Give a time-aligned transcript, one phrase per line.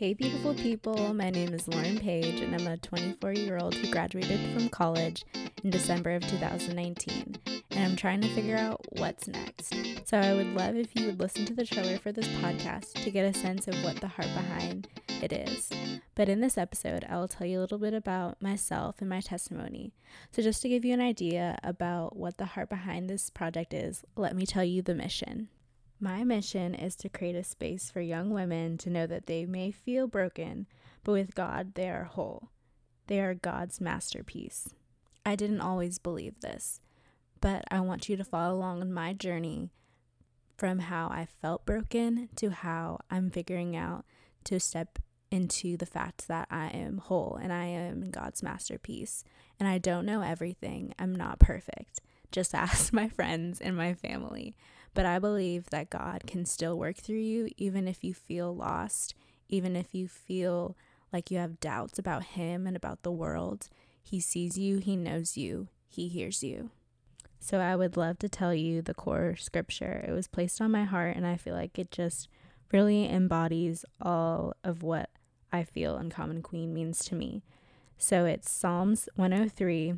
[0.00, 1.12] Hey, beautiful people.
[1.12, 5.26] My name is Lauren Page, and I'm a 24 year old who graduated from college
[5.62, 7.36] in December of 2019.
[7.72, 9.74] And I'm trying to figure out what's next.
[10.06, 13.10] So I would love if you would listen to the trailer for this podcast to
[13.10, 14.88] get a sense of what the heart behind
[15.20, 15.68] it is.
[16.14, 19.20] But in this episode, I will tell you a little bit about myself and my
[19.20, 19.92] testimony.
[20.32, 24.02] So, just to give you an idea about what the heart behind this project is,
[24.16, 25.50] let me tell you the mission.
[26.02, 29.70] My mission is to create a space for young women to know that they may
[29.70, 30.66] feel broken,
[31.04, 32.48] but with God, they are whole.
[33.06, 34.70] They are God's masterpiece.
[35.26, 36.80] I didn't always believe this,
[37.42, 39.68] but I want you to follow along on my journey
[40.56, 44.06] from how I felt broken to how I'm figuring out
[44.44, 44.98] to step
[45.30, 49.22] into the fact that I am whole and I am God's masterpiece.
[49.58, 52.00] And I don't know everything, I'm not perfect.
[52.32, 54.56] Just ask my friends and my family.
[54.94, 59.14] But I believe that God can still work through you, even if you feel lost,
[59.48, 60.76] even if you feel
[61.12, 63.68] like you have doubts about Him and about the world.
[64.02, 66.70] He sees you, He knows you, He hears you.
[67.38, 70.04] So I would love to tell you the core scripture.
[70.06, 72.28] It was placed on my heart, and I feel like it just
[72.72, 75.10] really embodies all of what
[75.52, 77.42] I feel Uncommon Queen means to me.
[77.96, 79.94] So it's Psalms 103,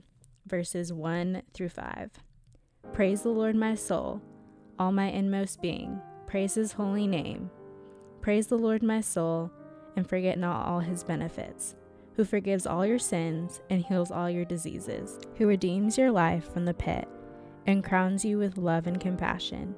[0.47, 2.11] verses 1 through 5.
[2.93, 4.23] Praise the Lord, my soul
[4.79, 6.01] all my inmost being.
[6.27, 7.51] Praise his holy name.
[8.21, 9.51] Praise the Lord, my soul,
[9.97, 11.75] and forget not all his benefits,
[12.17, 16.65] who forgives all your sins and heals all your diseases, who redeems your life from
[16.65, 17.09] the pit
[17.67, 19.75] and crowns you with love and compassion,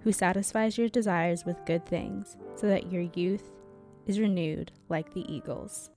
[0.00, 3.50] who satisfies your desires with good things, so that your youth
[4.06, 5.90] is renewed like the eagles.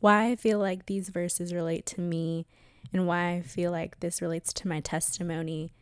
[0.00, 2.46] Why I feel like these verses relate to me
[2.92, 5.72] and why I feel like this relates to my testimony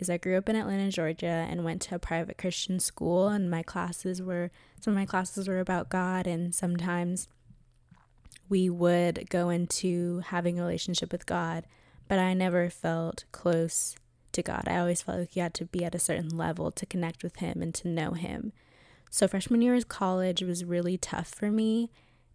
[0.00, 3.50] is I grew up in Atlanta, Georgia, and went to a private Christian school, and
[3.50, 7.28] my classes were some of my classes were about God, and sometimes
[8.48, 11.66] we would go into having a relationship with God,
[12.08, 13.94] but I never felt close
[14.32, 14.64] to God.
[14.66, 17.36] I always felt like you had to be at a certain level to connect with
[17.36, 18.52] Him and to know Him.
[19.10, 21.90] So freshman year of college was really tough for me,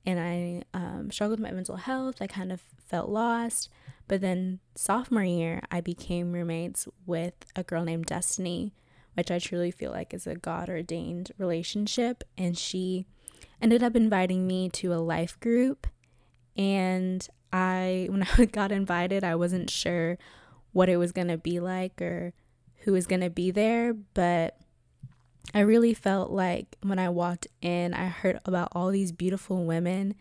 [0.05, 2.21] and I um, struggled with my mental health.
[2.21, 3.69] I kind of felt lost.
[4.07, 8.73] But then sophomore year, I became roommates with a girl named Destiny,
[9.15, 12.23] which I truly feel like is a God ordained relationship.
[12.37, 13.05] And she
[13.61, 15.87] ended up inviting me to a life group.
[16.55, 20.17] And I, when I got invited, I wasn't sure
[20.71, 22.33] what it was going to be like or
[22.81, 23.93] who was going to be there.
[23.93, 24.57] But
[25.53, 30.15] I really felt like when I walked in, I heard about all these beautiful women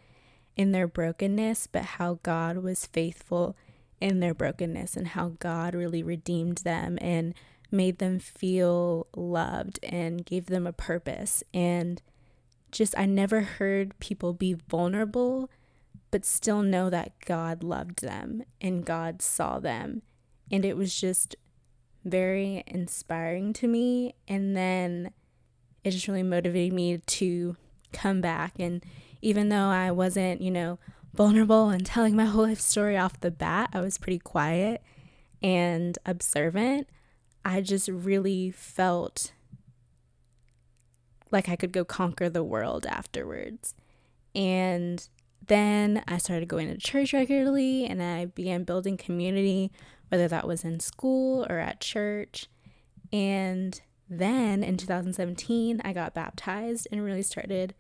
[0.57, 3.57] in their brokenness, but how God was faithful
[4.05, 7.33] in their brokenness and how God really redeemed them and
[7.71, 11.43] made them feel loved and gave them a purpose.
[11.55, 12.03] And
[12.71, 15.49] just, I never heard people be vulnerable,
[16.11, 20.03] but still know that God loved them and God saw them.
[20.51, 21.35] And it was just
[22.05, 24.17] very inspiring to me.
[24.29, 25.13] And then
[25.83, 27.57] it just really motivated me to
[27.95, 28.53] come back.
[28.59, 28.85] And
[29.23, 30.79] even though I wasn't, you know,
[31.15, 33.71] vulnerable and telling my whole life story off the bat.
[33.73, 34.83] I was pretty quiet
[35.43, 36.89] and observant.
[37.45, 39.33] I just really felt
[41.31, 43.75] like I could go conquer the world afterwards.
[44.35, 45.07] And
[45.47, 49.71] then I started going to church regularly and I began building community,
[50.09, 52.47] whether that was in school or at church.
[53.13, 57.75] And then in 2017, I got baptized and really started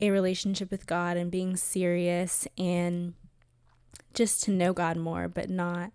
[0.00, 3.14] a relationship with God and being serious and
[4.14, 5.92] just to know God more, but not,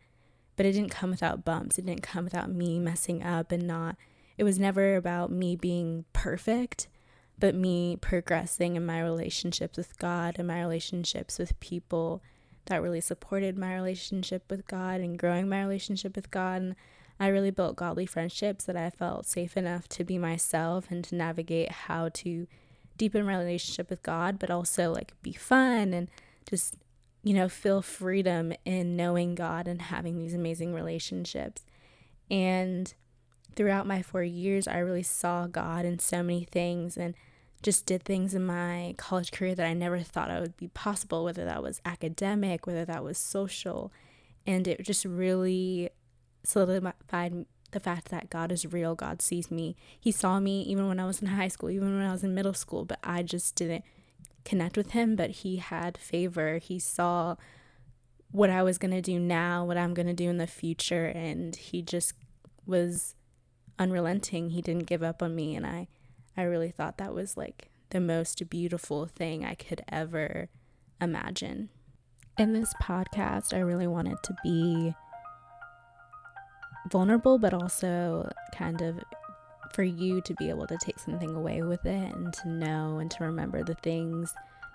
[0.56, 1.78] but it didn't come without bumps.
[1.78, 3.96] It didn't come without me messing up and not,
[4.38, 6.88] it was never about me being perfect,
[7.40, 12.22] but me progressing in my relationships with God and my relationships with people
[12.66, 16.62] that really supported my relationship with God and growing my relationship with God.
[16.62, 16.76] And
[17.20, 21.16] I really built godly friendships that I felt safe enough to be myself and to
[21.16, 22.48] navigate how to
[22.98, 26.10] deepen relationship with God, but also like be fun and
[26.50, 26.76] just,
[27.24, 31.64] you know, feel freedom in knowing God and having these amazing relationships.
[32.30, 32.94] And
[33.56, 37.14] throughout my four years, I really saw God in so many things and
[37.62, 41.24] just did things in my college career that I never thought I would be possible,
[41.24, 43.92] whether that was academic, whether that was social.
[44.46, 45.90] And it just really
[46.44, 49.76] solidified the fact that God is real, God sees me.
[50.00, 52.34] He saw me even when I was in high school, even when I was in
[52.34, 53.84] middle school, but I just didn't
[54.46, 55.16] connect with him.
[55.16, 56.58] But he had favor.
[56.58, 57.36] He saw
[58.32, 61.06] what I was going to do now, what I'm going to do in the future.
[61.06, 62.14] And he just
[62.66, 63.16] was
[63.78, 64.52] unrelenting.
[64.52, 65.56] He didn't give up on me.
[65.56, 65.88] And I,
[66.36, 70.50] I really thought that was like the most beautiful thing I could ever
[71.00, 71.70] imagine.
[72.38, 74.96] In this podcast, I really wanted to be
[76.90, 79.00] vulnerable, but also kind of
[79.74, 83.10] for you to be able to take something away with it and to know and
[83.12, 84.34] to remember the things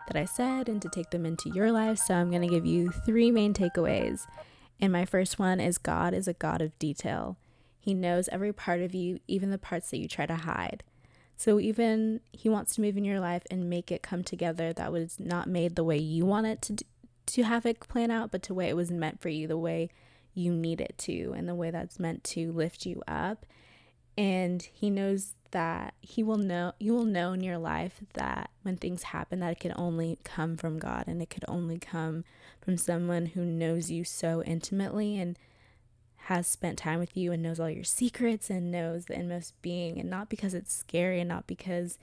[0.09, 1.99] that I said and to take them into your life.
[1.99, 4.27] So I'm going to give you three main takeaways.
[4.81, 7.37] And my first one is God is a God of detail.
[7.79, 10.83] He knows every part of you, even the parts that you try to hide.
[11.37, 14.93] So even He wants to move in your life and make it come together that
[14.93, 16.85] was not made the way you want it to
[17.27, 19.91] to have it plan out, but the way it was meant for you, the way
[20.39, 23.45] you need it to, and the way that's meant to lift you up.
[24.17, 28.77] And He knows that He will know you will know in your life that when
[28.77, 32.25] things happen that it can only come from God and it could only come
[32.61, 35.39] from someone who knows you so intimately and
[36.29, 39.99] has spent time with you and knows all your secrets and knows the inmost being,
[39.99, 41.99] and not because it's scary and not because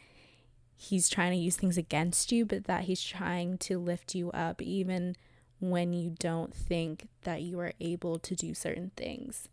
[0.76, 4.62] he's trying to use things against you, but that he's trying to lift you up
[4.62, 5.16] even
[5.60, 9.48] when you don't think that you are able to do certain things.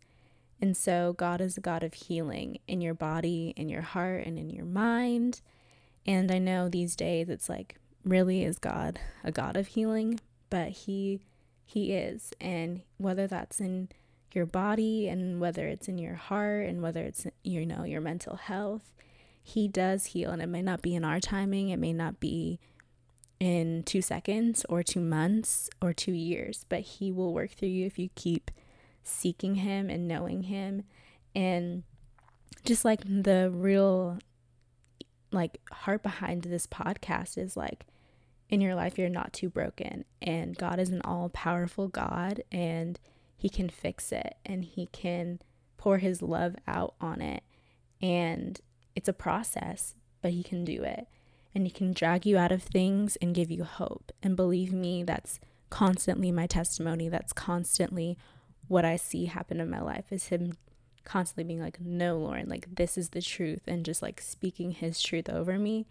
[0.61, 4.37] And so, God is a God of healing in your body, in your heart, and
[4.37, 5.41] in your mind.
[6.05, 10.19] And I know these days it's like, really is God a God of healing?
[10.49, 11.21] But He
[11.65, 12.31] He is.
[12.39, 13.89] And whether that's in
[14.35, 18.35] your body and whether it's in your heart and whether it's you know your mental
[18.35, 18.91] health
[19.41, 22.59] he does heal and it may not be in our timing it may not be
[23.43, 27.85] in 2 seconds or 2 months or 2 years but he will work through you
[27.85, 28.51] if you keep
[29.03, 30.83] seeking him and knowing him
[31.35, 31.83] and
[32.63, 34.17] just like the real
[35.31, 37.85] like heart behind this podcast is like
[38.49, 42.99] in your life you're not too broken and God is an all powerful God and
[43.35, 45.39] he can fix it and he can
[45.83, 47.43] pour his love out on it.
[48.01, 48.57] And
[48.95, 51.07] it's a process, but he can do it.
[51.55, 54.11] And he can drag you out of things and give you hope.
[54.21, 55.39] And believe me, that's
[55.69, 57.09] constantly my testimony.
[57.09, 58.17] That's constantly
[58.67, 60.53] what I see happen in my life is him
[61.03, 63.61] constantly being like, no, Lauren, like this is the truth.
[63.67, 65.85] And just like speaking his truth over me,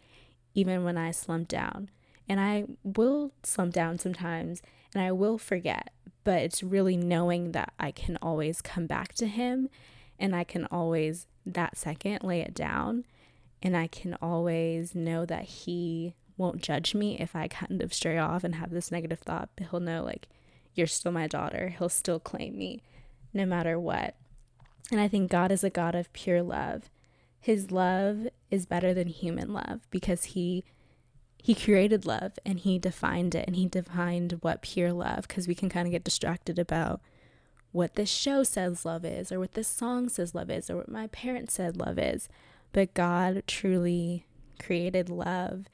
[0.55, 1.91] even when I slump down.
[2.29, 4.62] And I will slump down sometimes
[4.94, 5.93] and I will forget
[6.25, 9.69] but it's really knowing that I can always come back to him
[10.19, 13.05] and I can always that second lay it down
[13.62, 18.19] and I can always know that he won't judge me if I kind of stray
[18.19, 20.29] off and have this negative thought, but he'll know like
[20.75, 21.75] you're still my daughter.
[21.79, 22.82] He'll still claim me
[23.32, 24.17] no matter what.
[24.91, 26.91] And I think God is a God of pure love.
[27.41, 30.65] His love is better than human love because he
[31.43, 35.56] he created love and he defined it and he defined what pure love because we
[35.56, 37.00] can kind of get distracted about
[37.73, 40.88] what this show says love is or what this song says love is or what
[40.88, 42.29] my parents said love is
[42.73, 44.27] but god truly
[44.59, 45.67] created love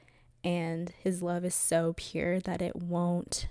[0.43, 3.47] and his love is so pure that it won't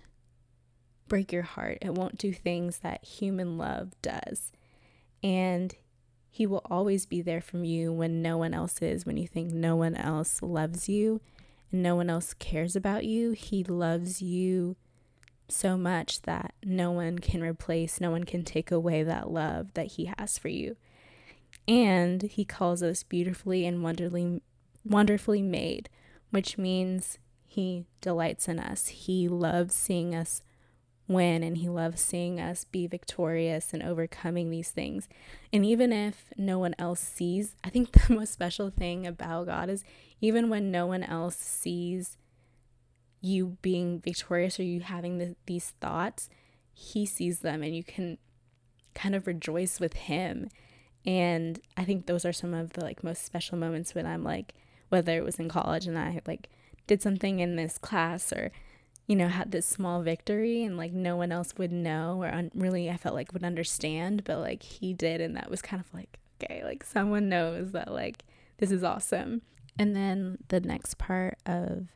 [1.08, 1.78] break your heart.
[1.80, 4.52] It won't do things that human love does.
[5.22, 5.74] And
[6.30, 9.04] he will always be there for you when no one else is.
[9.04, 11.20] When you think no one else loves you
[11.72, 14.76] and no one else cares about you, He loves you
[15.48, 19.86] so much that no one can replace, no one can take away that love that
[19.92, 20.76] He has for you.
[21.68, 24.42] And He calls us beautifully and wonderfully,
[24.84, 25.88] wonderfully made,
[26.30, 28.88] which means He delights in us.
[28.88, 30.42] He loves seeing us
[31.08, 35.08] win and he loves seeing us be victorious and overcoming these things.
[35.52, 39.70] And even if no one else sees, I think the most special thing about God
[39.70, 39.82] is
[40.20, 42.16] even when no one else sees
[43.20, 46.28] you being victorious or you having the, these thoughts,
[46.72, 48.18] he sees them and you can
[48.94, 50.48] kind of rejoice with him.
[51.06, 54.54] And I think those are some of the like most special moments when I'm like
[54.88, 56.48] whether it was in college and I like
[56.86, 58.50] did something in this class or
[59.08, 62.50] you know, had this small victory and like no one else would know or un-
[62.54, 65.22] really I felt like would understand, but like he did.
[65.22, 68.24] And that was kind of like, okay, like someone knows that like
[68.58, 69.40] this is awesome.
[69.78, 71.86] And then the next part of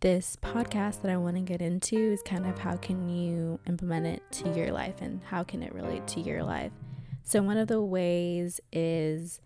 [0.00, 4.06] this podcast that I want to get into is kind of how can you implement
[4.06, 6.72] it to your life and how can it relate to your life.
[7.26, 9.40] So, one of the ways is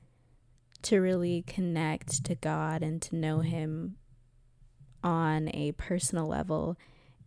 [0.82, 3.96] to really connect to God and to know Him
[5.02, 6.76] on a personal level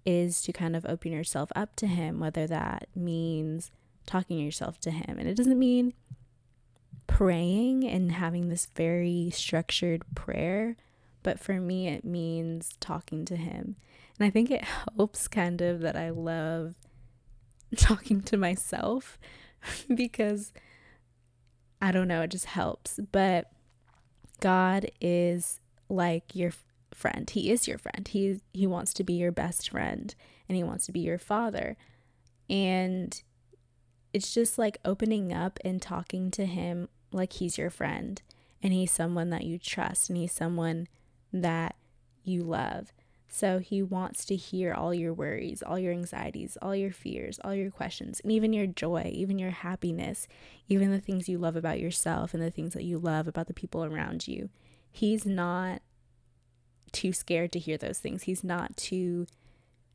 [0.06, 3.72] is to kind of open yourself up to Him, whether that means
[4.06, 5.18] talking yourself to Him.
[5.18, 5.94] And it doesn't mean
[7.08, 10.76] praying and having this very structured prayer,
[11.24, 13.78] but for me, it means talking to Him.
[14.20, 14.66] And I think it
[14.98, 16.76] helps kind of that I love
[17.78, 19.18] talking to myself
[19.96, 20.54] because
[21.82, 23.00] I don't know, it just helps.
[23.12, 23.52] But
[24.40, 26.52] God is like your
[26.94, 27.30] friend.
[27.30, 28.08] He is your friend.
[28.08, 30.14] He he wants to be your best friend
[30.48, 31.78] and he wants to be your father.
[32.50, 33.22] And
[34.14, 38.22] it's just like opening up and talking to him like he's your friend
[38.62, 40.88] and he's someone that you trust and he's someone
[41.32, 41.76] that
[42.24, 42.92] you love.
[43.34, 47.56] So he wants to hear all your worries, all your anxieties, all your fears, all
[47.56, 50.28] your questions, and even your joy, even your happiness,
[50.68, 53.54] even the things you love about yourself and the things that you love about the
[53.54, 54.50] people around you.
[54.92, 55.82] He's not
[56.92, 58.24] too scared to hear those things.
[58.24, 59.28] He's not too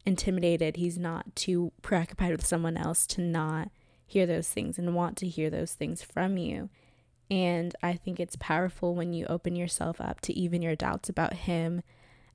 [0.06, 0.76] intimidated.
[0.76, 3.70] He's not too preoccupied with someone else to not
[4.06, 6.70] hear those things and want to hear those things from you.
[7.30, 11.34] And I think it's powerful when you open yourself up to even your doubts about
[11.34, 11.82] him,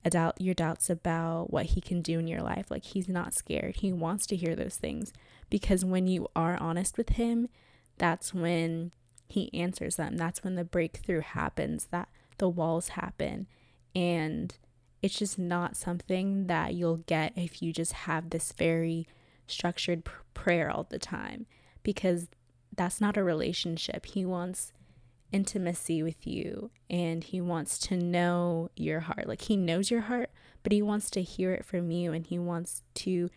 [0.03, 2.71] about your doubts about what he can do in your life.
[2.71, 3.77] Like he's not scared.
[3.77, 5.13] He wants to hear those things
[5.49, 7.49] because when you are honest with him,
[7.97, 8.91] that's when
[9.27, 10.17] he answers them.
[10.17, 13.47] That's when the breakthrough happens, that the walls happen.
[13.95, 14.57] And
[15.01, 19.07] it's just not something that you'll get if you just have this very
[19.47, 21.45] structured pr- prayer all the time
[21.83, 22.27] because
[22.75, 24.05] that's not a relationship.
[24.05, 24.71] He wants
[25.31, 29.27] intimacy with you and he wants to know your heart.
[29.27, 30.29] Like he knows your heart,
[30.63, 33.29] but he wants to hear it from you and he wants to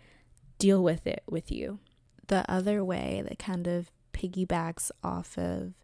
[0.59, 1.79] deal with it with you.
[2.27, 5.75] The other way that kind of piggybacks off of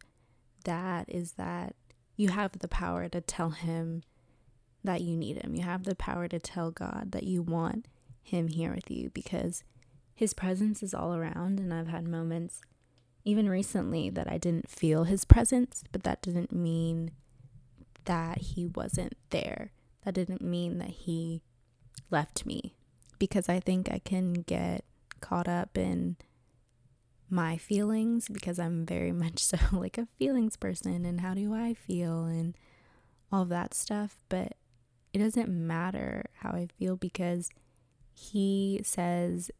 [0.64, 1.74] that is that
[2.16, 4.02] you have the power to tell him
[4.84, 5.54] that you need him.
[5.54, 7.86] You have the power to tell God that you want
[8.22, 9.64] him here with you because
[10.14, 12.60] his presence is all around and I've had moments
[13.24, 17.12] even recently that I didn't feel his presence, but that didn't mean
[18.04, 19.72] that he wasn't there.
[20.04, 21.42] That didn't mean that he
[22.10, 22.74] left me
[23.18, 24.84] because I think I can get
[25.20, 26.16] caught up in
[27.28, 31.74] my feelings because I'm very much so like a feelings person and how do I
[31.74, 32.56] feel and
[33.30, 34.16] all that stuff.
[34.28, 34.54] But
[35.12, 37.50] it doesn't matter how I feel because
[38.12, 39.50] he says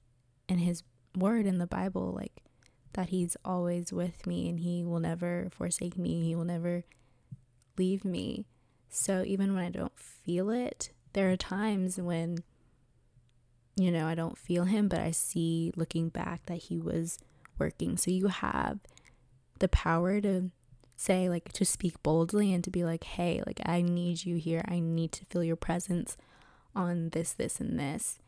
[0.49, 0.83] in his
[1.17, 2.43] word in the Bible, like,
[2.95, 6.25] that He's always with me and He will never forsake me.
[6.25, 6.85] He will never
[7.77, 8.47] leave me.
[8.89, 12.39] So even when I don't feel it, there are times when,
[13.77, 17.19] you know, I don't feel Him, but I see looking back that He was
[17.59, 17.97] working.
[17.97, 18.81] So you have
[19.59, 20.51] the power to
[20.97, 24.63] say, like, to speak boldly and to be like, hey, like, I need you here.
[24.69, 26.17] I need to feel your presence
[26.75, 28.19] on this, this, and this.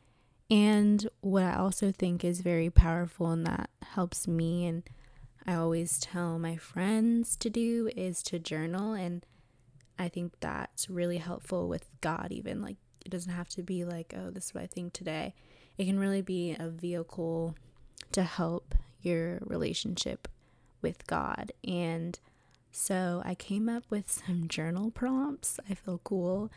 [0.51, 4.83] And what I also think is very powerful and that helps me, and
[5.47, 8.93] I always tell my friends to do, is to journal.
[8.93, 9.25] And
[9.99, 12.61] I think that's really helpful with God, even.
[12.61, 15.35] Like, it doesn't have to be like, oh, this is what I think today.
[15.79, 17.57] It can really be a vehicle
[18.13, 20.29] to help your relationship
[20.83, 21.53] with God.
[21.67, 22.19] And
[22.71, 25.59] so I came up with some journal prompts.
[25.69, 26.51] I feel cool.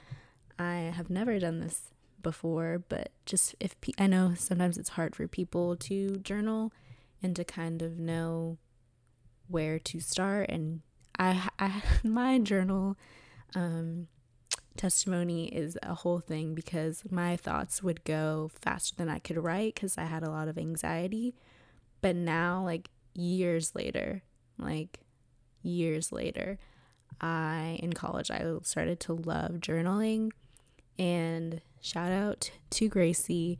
[0.59, 1.91] I have never done this
[2.25, 6.73] before, but just if pe- I know sometimes it's hard for people to journal
[7.21, 8.57] and to kind of know
[9.47, 10.49] where to start.
[10.49, 10.81] And
[11.19, 12.97] I, I my journal
[13.53, 14.07] um,
[14.75, 19.75] testimony is a whole thing because my thoughts would go faster than I could write
[19.75, 21.35] because I had a lot of anxiety.
[22.01, 24.23] But now, like years later,
[24.57, 25.01] like
[25.61, 26.57] years later,
[27.21, 30.31] I in college I started to love journaling
[30.97, 33.59] and shout out to Gracie,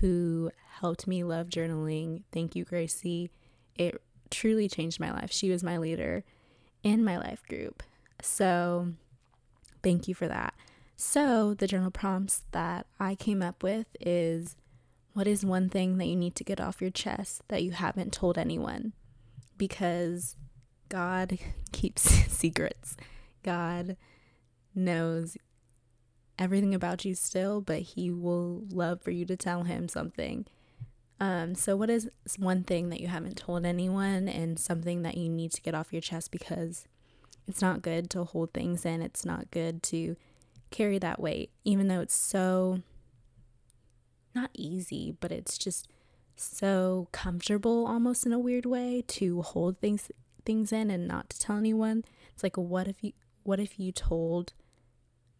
[0.00, 2.22] who helped me love journaling.
[2.32, 3.30] Thank you, Gracie.
[3.74, 4.00] It
[4.30, 5.32] truly changed my life.
[5.32, 6.22] She was my leader
[6.84, 7.82] in my life group.
[8.22, 8.92] So,
[9.82, 10.54] thank you for that.
[10.96, 14.56] So, the journal prompts that I came up with is
[15.12, 18.12] what is one thing that you need to get off your chest that you haven't
[18.12, 18.92] told anyone?
[19.58, 20.36] Because
[20.88, 21.38] God
[21.72, 22.02] keeps
[22.32, 22.96] secrets.
[23.42, 23.96] God
[24.76, 25.36] knows
[26.38, 30.46] everything about you still, but he will love for you to tell him something.
[31.20, 35.28] Um, so, what is one thing that you haven't told anyone and something that you
[35.28, 36.86] need to get off your chest because
[37.46, 39.00] it's not good to hold things in?
[39.00, 40.16] It's not good to
[40.70, 42.80] carry that weight, even though it's so
[44.34, 45.88] not easy, but it's just
[46.36, 50.10] so comfortable almost in a weird way to hold things
[50.44, 52.04] things in and not to tell anyone.
[52.32, 53.12] It's like what if you
[53.44, 54.52] what if you told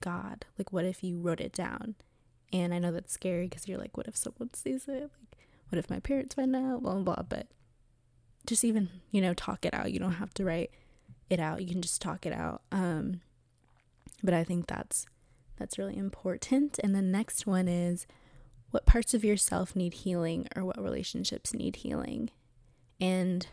[0.04, 0.44] God?
[0.58, 1.94] Like, what if you wrote it down?
[2.52, 5.02] And I know that's scary because you're like, what if someone sees it?
[5.02, 5.38] Like,
[5.70, 6.82] what if my parents find out?
[6.82, 7.23] Blah, blah, blah.
[7.28, 7.49] But
[8.46, 9.92] just even, you know, talk it out.
[9.92, 10.70] You don't have to write
[11.30, 11.62] it out.
[11.62, 12.62] You can just talk it out.
[12.70, 13.23] Um,
[14.23, 15.06] but I think that's
[15.56, 16.78] that's really important.
[16.82, 18.06] And the next one is
[18.70, 22.30] what parts of yourself need healing or what relationships need healing.
[23.00, 23.46] And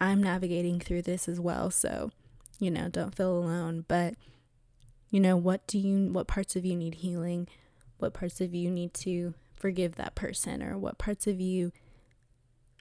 [0.00, 2.10] I'm navigating through this as well, so
[2.58, 4.14] you know, don't feel alone, but
[5.10, 7.48] You know, what do you what parts of you need healing?
[7.98, 11.72] What parts of you need to forgive that person or what parts of you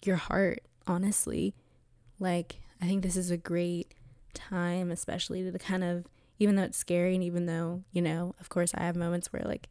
[0.03, 1.53] your heart, honestly.
[2.19, 3.93] Like I think this is a great
[4.33, 6.05] time especially to kind of
[6.37, 9.43] even though it's scary and even though, you know, of course I have moments where
[9.43, 9.69] like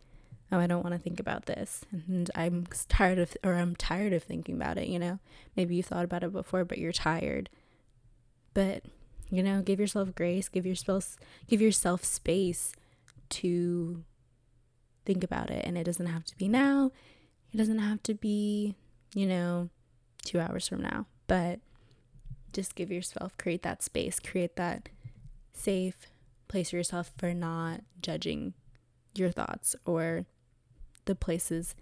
[0.53, 4.13] oh, I don't want to think about this and I'm tired of or I'm tired
[4.13, 5.19] of thinking about it, you know.
[5.57, 7.51] Maybe you've thought about it before but you're tired.
[8.55, 8.85] But
[9.31, 11.17] you know, give yourself grace, give yourself
[11.47, 12.73] give yourself space
[13.31, 14.05] to
[15.05, 16.91] think about it and it doesn't have to be now.
[17.53, 18.75] It doesn't have to be,
[19.15, 19.71] you know,
[20.25, 21.61] 2 hours from now, but
[22.53, 24.89] just give yourself create that space, create that
[25.53, 26.07] safe
[26.49, 28.55] place for yourself for not judging
[29.15, 30.27] your thoughts or
[31.05, 31.75] the places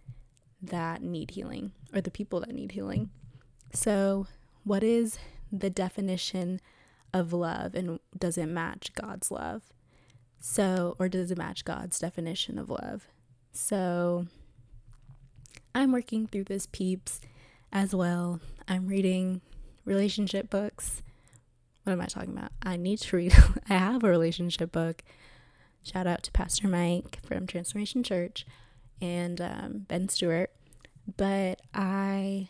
[0.61, 3.11] that need healing or the people that need healing.
[3.73, 4.27] So,
[4.65, 5.19] what is
[5.51, 6.61] the definition
[7.13, 9.63] of love and does it match God's love?
[10.41, 13.07] So, or does it match God's definition of love?
[13.53, 14.27] So,
[15.75, 17.21] I'm working through this peeps
[17.73, 18.41] as well.
[18.67, 19.41] I'm reading
[19.85, 21.03] relationship books.
[21.85, 22.53] What am I talking about?
[22.63, 23.35] I need to read,
[23.69, 25.03] I have a relationship book.
[25.83, 28.47] Shout out to Pastor Mike from Transformation Church
[29.01, 30.53] and um, Ben Stuart.
[31.17, 32.49] But I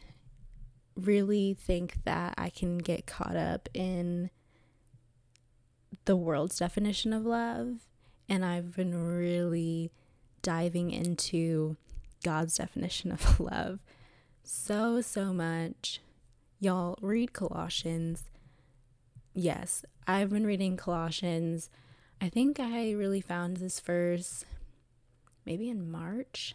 [0.97, 4.31] really think that I can get caught up in
[6.05, 7.87] the world's definition of love.
[8.29, 9.91] And I've been really
[10.43, 11.77] diving into
[12.25, 13.81] God's definition of love
[14.43, 16.01] so, so much.
[16.61, 18.25] Y'all read Colossians.
[19.35, 21.71] Yes, I've been reading Colossians.
[22.21, 24.45] I think I really found this verse
[25.45, 26.55] maybe in March,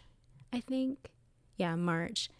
[0.52, 1.10] I think.
[1.56, 2.30] Yeah, March.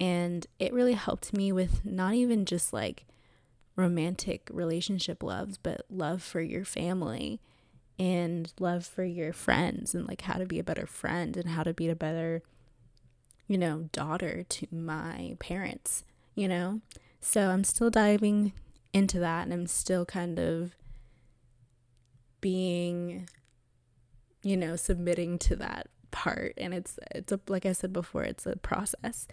[0.00, 3.04] And it really helped me with not even just like
[3.78, 7.40] romantic relationship loves, but love for your family
[7.96, 11.62] and love for your friends and like how to be a better friend and how
[11.62, 12.42] to be a better,
[13.46, 16.80] you know, daughter to my parents, you know?
[17.20, 18.52] So I'm still diving
[18.92, 20.74] into that and I'm still kind of
[22.40, 23.28] being,
[24.42, 28.46] you know, submitting to that part and it's it's a like I said before it's
[28.46, 29.28] a process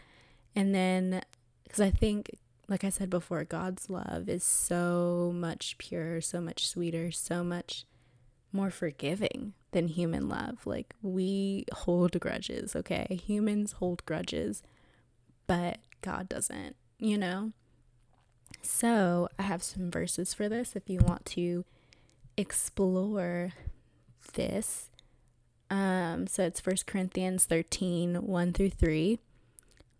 [0.56, 1.22] and then
[1.64, 2.30] because I think
[2.68, 7.86] like I said before, God's love is so much purer, so much sweeter, so much
[8.52, 10.66] more forgiving than human love.
[10.66, 13.20] Like we hold grudges, okay?
[13.26, 14.64] Humans hold grudges,
[15.48, 17.52] but God doesn't, you know?
[18.62, 21.66] So I have some verses for this if you want to
[22.38, 23.52] explore
[24.34, 24.90] this.
[25.70, 29.20] Um, so it's First Corinthians 13, 1 through 3.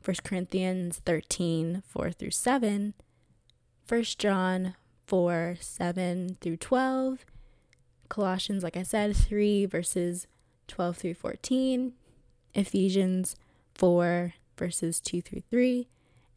[0.06, 2.94] 1 Corinthians 13, 4 through 7,
[3.88, 4.76] 1 John
[5.08, 7.26] 4, 7 through 12,
[8.08, 10.28] Colossians, like I said, 3 verses
[10.68, 11.94] 12 through 14,
[12.54, 13.36] Ephesians
[13.74, 15.88] 4 verses 2 through 3,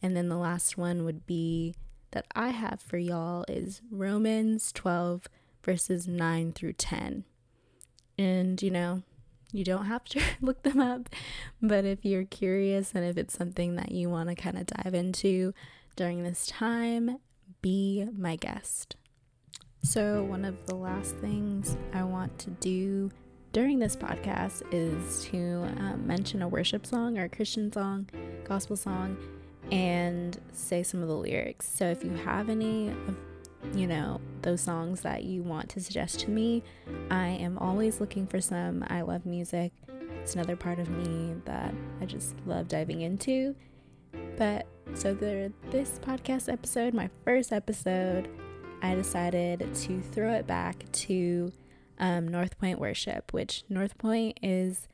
[0.01, 1.75] and then the last one would be
[2.13, 5.29] that I have for y'all is Romans 12
[5.63, 7.25] verses 9 through 10.
[8.17, 9.03] And, you know,
[9.53, 11.09] you don't have to look them up,
[11.63, 14.95] but if you're curious and if it's something that you want to kind of dive
[14.95, 15.55] into
[15.97, 17.19] during this time,
[17.63, 18.97] be my guest.
[19.83, 23.11] So, one of the last things I want to do
[23.53, 28.09] during this podcast is to um, mention a worship song or a Christian song,
[28.45, 29.17] gospel song,
[29.71, 31.69] and say some of the lyrics.
[31.69, 33.17] So, if you have any of
[33.75, 36.63] you know, those songs that you want to suggest to me.
[37.11, 38.85] I am always looking for some.
[38.89, 39.73] I love music.
[40.23, 43.55] It's another part of me that I just love diving into.
[44.37, 48.29] But so the this podcast episode, my first episode,
[48.83, 51.53] I decided to throw it back to
[51.99, 54.89] um, North Point Worship, which North Point is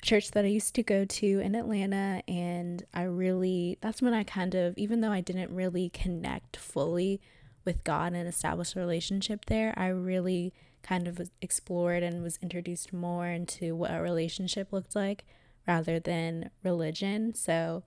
[0.00, 4.14] a church that I used to go to in Atlanta, and I really that's when
[4.14, 7.20] I kind of even though I didn't really connect fully
[7.70, 10.52] with God and establish a relationship there, I really
[10.82, 15.24] kind of explored and was introduced more into what a relationship looked like
[15.68, 17.32] rather than religion.
[17.32, 17.84] So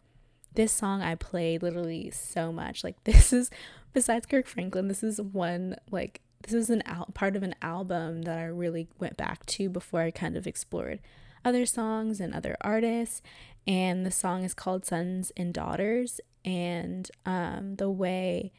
[0.54, 2.82] this song I played literally so much.
[2.82, 3.50] Like this is
[3.92, 8.22] besides Kirk Franklin, this is one like this is an al- part of an album
[8.22, 11.00] that I really went back to before I kind of explored
[11.44, 13.22] other songs and other artists.
[13.68, 16.22] And the song is called Sons and Daughters.
[16.46, 18.54] And um, the way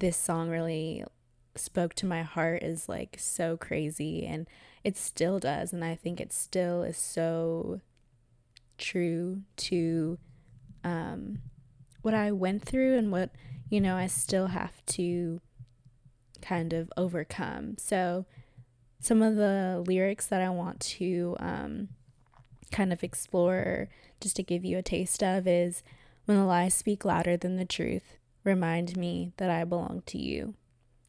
[0.00, 1.04] this song really
[1.54, 4.46] spoke to my heart is like so crazy and
[4.84, 7.80] it still does and i think it still is so
[8.76, 10.18] true to
[10.84, 11.38] um,
[12.02, 13.30] what i went through and what
[13.70, 15.40] you know i still have to
[16.46, 17.76] kind of overcome.
[17.78, 18.26] So
[19.00, 21.88] some of the lyrics that I want to um,
[22.70, 23.88] kind of explore,
[24.20, 25.82] just to give you a taste of, is
[26.24, 30.54] when the lies speak louder than the truth, remind me that I belong to you.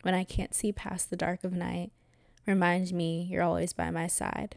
[0.01, 1.91] When I can't see past the dark of night,
[2.47, 4.55] remind me you're always by my side.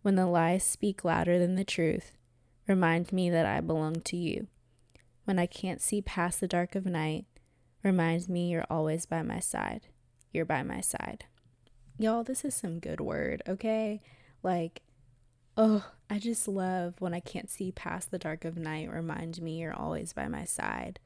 [0.00, 2.12] When the lies speak louder than the truth,
[2.66, 4.46] remind me that I belong to you.
[5.24, 7.26] When I can't see past the dark of night,
[7.82, 9.88] remind me you're always by my side.
[10.32, 11.26] You're by my side.
[11.98, 14.00] Y'all, this is some good word, okay?
[14.42, 14.80] Like,
[15.58, 19.58] oh, I just love when I can't see past the dark of night, remind me
[19.58, 20.98] you're always by my side.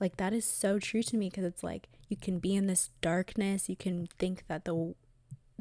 [0.00, 2.90] Like, that is so true to me because it's like you can be in this
[3.00, 4.94] darkness, you can think that the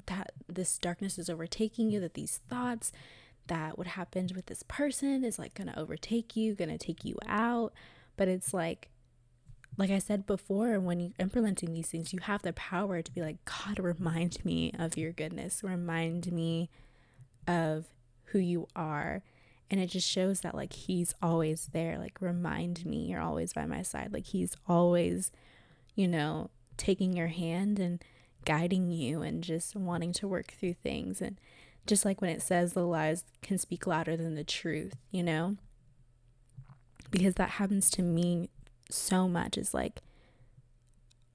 [0.07, 2.91] that this darkness is overtaking you, that these thoughts
[3.47, 7.73] that what happened with this person is like gonna overtake you, gonna take you out.
[8.15, 8.89] But it's like,
[9.77, 13.21] like I said before, when you're implementing these things, you have the power to be
[13.21, 16.69] like, God, remind me of your goodness, remind me
[17.47, 17.85] of
[18.25, 19.23] who you are.
[19.71, 21.99] And it just shows that like he's always there.
[21.99, 24.11] Like, remind me you're always by my side.
[24.11, 25.31] Like, he's always,
[25.95, 28.03] you know, taking your hand and
[28.45, 31.21] guiding you and just wanting to work through things.
[31.21, 31.39] And
[31.85, 35.57] just like when it says the lies can speak louder than the truth, you know?
[37.11, 38.49] Because that happens to me
[38.89, 39.57] so much.
[39.57, 40.01] Is like,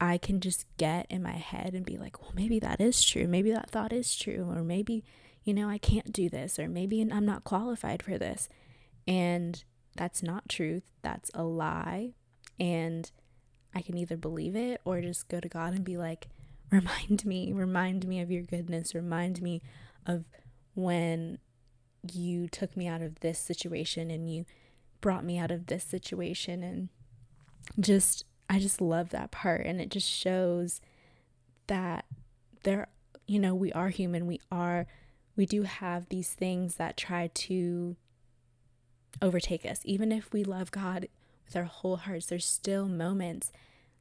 [0.00, 3.28] I can just get in my head and be like, well, maybe that is true.
[3.28, 4.48] Maybe that thought is true.
[4.50, 5.04] Or maybe,
[5.44, 6.59] you know, I can't do this.
[6.59, 8.48] Or maybe I'm not qualified for this.
[9.07, 9.62] And
[9.96, 10.83] that's not truth.
[11.02, 12.14] That's a lie.
[12.59, 13.11] And
[13.74, 16.28] I can either believe it or just go to God and be like,
[16.70, 18.94] Remind me, remind me of your goodness.
[18.94, 19.62] Remind me
[20.07, 20.24] of
[20.74, 21.38] when
[22.12, 24.44] you took me out of this situation and you
[25.00, 26.64] brought me out of this situation.
[26.64, 26.88] And
[27.78, 29.66] just, I just love that part.
[29.66, 30.80] And it just shows
[31.68, 32.07] that
[32.64, 32.88] there,
[33.28, 34.26] you know, we are human.
[34.26, 34.87] We are,
[35.36, 37.96] we do have these things that try to
[39.20, 39.80] overtake us.
[39.84, 41.08] Even if we love God
[41.44, 43.52] with our whole hearts, there's still moments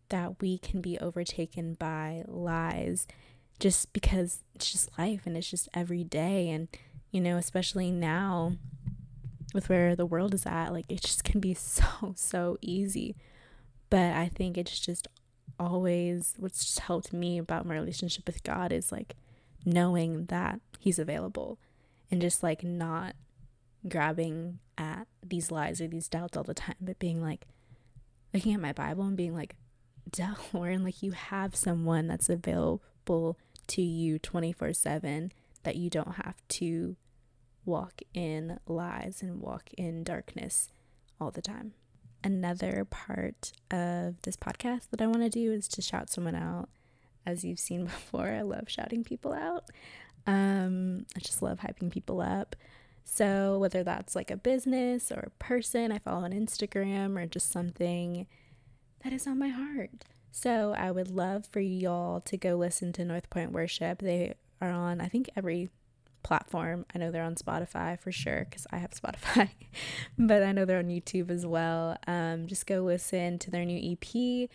[0.10, 3.08] that we can be overtaken by lies
[3.60, 6.68] just because it's just life and it's just every day and
[7.12, 8.54] you know especially now
[9.54, 13.16] with where the world is at like it just can be so so easy
[13.90, 15.08] but i think it's just
[15.60, 19.16] always what's just helped me about my relationship with god is like
[19.66, 21.60] knowing that he's available
[22.12, 23.16] and just like not
[23.88, 27.48] grabbing at these lies or these doubts all the time but being like
[28.34, 29.56] looking at my bible and being like
[30.54, 35.32] Lauren, like you have someone that's available to you 24 7
[35.64, 36.96] that you don't have to
[37.66, 40.70] walk in lies and walk in darkness
[41.20, 41.74] all the time.
[42.24, 46.70] Another part of this podcast that I want to do is to shout someone out.
[47.26, 49.66] As you've seen before, I love shouting people out.
[50.26, 52.56] Um, I just love hyping people up.
[53.06, 57.52] So, whether that's like a business or a person I follow on Instagram or just
[57.52, 58.28] something
[59.04, 60.06] that is on my heart.
[60.32, 64.00] So I would love for y'all to go listen to North Point Worship.
[64.00, 65.70] They are on, I think, every
[66.24, 66.88] platform.
[66.94, 69.50] I know they're on Spotify for sure because I have Spotify,
[70.18, 71.98] but I know they're on YouTube as well.
[72.08, 74.50] Um, just go listen to their new EP.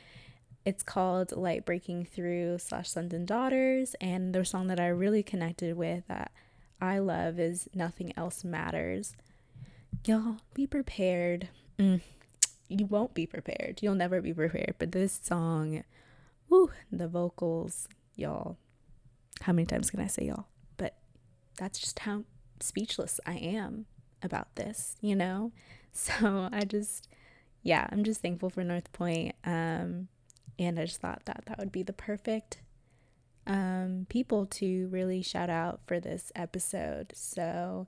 [0.68, 5.22] It's called Light Breaking Through slash Sons and Daughters, and the song that I really
[5.22, 6.30] connected with that
[6.78, 9.16] I love is Nothing Else Matters.
[10.04, 11.48] Y'all be prepared.
[11.78, 12.02] Mm
[12.68, 13.80] you won't be prepared.
[13.80, 14.74] You'll never be prepared.
[14.78, 15.84] But this song,
[16.48, 18.58] whoo, the vocals, y'all.
[19.42, 20.46] How many times can I say y'all?
[20.76, 20.96] But
[21.56, 22.24] that's just how
[22.60, 23.86] speechless I am
[24.22, 25.52] about this, you know?
[25.90, 27.08] So I just,
[27.62, 29.34] yeah, I'm just thankful for North Point.
[29.44, 30.06] Um,
[30.58, 32.62] and I just thought that that would be the perfect
[33.46, 37.12] um, people to really shout out for this episode.
[37.14, 37.86] So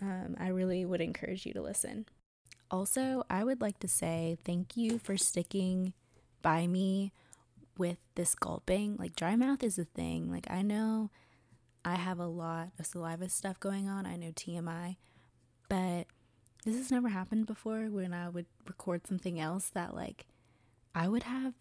[0.00, 2.06] um, I really would encourage you to listen.
[2.70, 5.92] Also, I would like to say thank you for sticking
[6.42, 7.12] by me
[7.78, 8.96] with this gulping.
[8.96, 10.30] Like, dry mouth is a thing.
[10.30, 11.10] Like, I know
[11.84, 14.06] I have a lot of saliva stuff going on.
[14.06, 14.96] I know TMI,
[15.68, 16.06] but
[16.64, 20.26] this has never happened before when I would record something else that, like,
[20.94, 21.54] I would have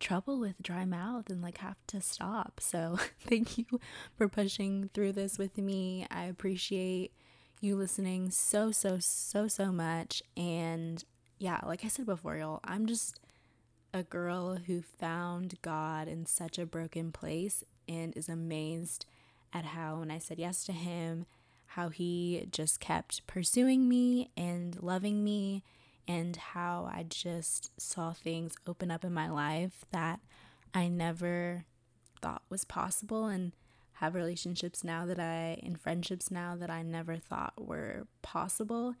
[0.00, 2.60] trouble with dry mouth and like have to stop.
[2.60, 3.66] So, thank you
[4.16, 6.06] for pushing through this with me.
[6.10, 7.12] I appreciate
[7.60, 10.22] you listening so, so, so, so much.
[10.36, 11.04] And
[11.38, 13.20] yeah, like I said before, y'all, I'm just
[13.92, 19.04] a girl who found God in such a broken place and is amazed
[19.52, 21.26] at how, when I said yes to Him,
[21.66, 25.64] how He just kept pursuing me and loving me,
[26.10, 30.18] and how I just saw things open up in my life that
[30.74, 31.66] I never
[32.20, 33.52] thought was possible, and
[33.92, 38.94] have relationships now that I, in friendships now that I never thought were possible.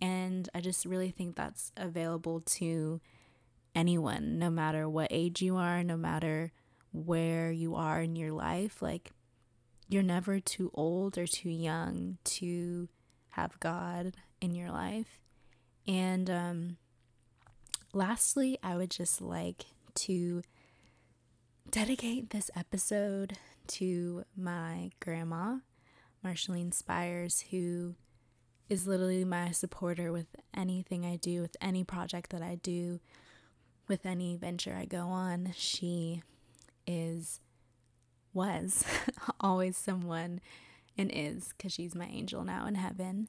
[0.00, 3.00] And I just really think that's available to
[3.74, 6.50] anyone, no matter what age you are, no matter
[6.92, 8.80] where you are in your life.
[8.80, 9.10] Like,
[9.88, 12.88] you're never too old or too young to
[13.30, 15.20] have God in your life.
[15.86, 16.76] And um,
[17.92, 20.42] lastly, I would just like to
[21.70, 23.34] dedicate this episode
[23.66, 25.56] to my grandma,
[26.24, 27.94] Marshalline Spires, who
[28.68, 33.00] is literally my supporter with anything I do, with any project that I do,
[33.88, 35.52] with any venture I go on.
[35.56, 36.22] She
[36.86, 37.40] is,
[38.32, 38.84] was
[39.40, 40.40] always someone,
[40.96, 43.28] and is, because she's my angel now in heaven,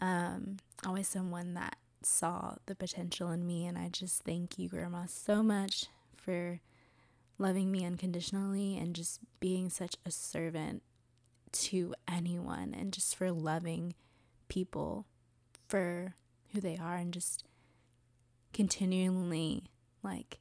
[0.00, 1.76] um, always someone that
[2.06, 3.66] saw the potential in me.
[3.66, 5.86] And I just thank you, Grandma, so much
[6.16, 6.60] for
[7.38, 10.82] loving me unconditionally and just being such a servant
[11.52, 13.94] to anyone and just for loving
[14.48, 15.06] people
[15.68, 16.14] for
[16.52, 17.44] who they are and just
[18.52, 19.64] continually
[20.02, 20.38] like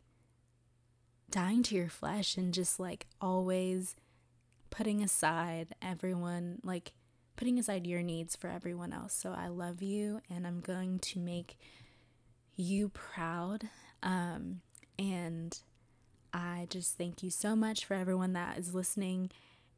[1.29, 3.95] dying to your flesh and just like always
[4.69, 6.93] putting aside everyone like
[7.35, 9.13] putting aside your needs for everyone else.
[9.13, 11.57] So I love you and I'm going to make
[12.55, 13.69] you proud.
[14.01, 14.61] Um,
[14.99, 15.57] and
[16.33, 19.31] I just thank you so much for everyone that is listening.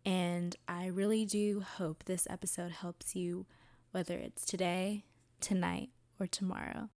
[0.06, 3.46] And I really do hope this episode helps you,
[3.92, 5.04] whether it's today,
[5.42, 5.90] tonight,
[6.20, 6.90] or tomorrow.